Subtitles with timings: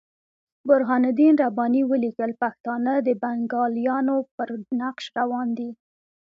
[0.67, 4.49] برهان الدین رباني ولیکل پښتانه د بنګالیانو پر
[4.81, 5.69] نقش روان دي.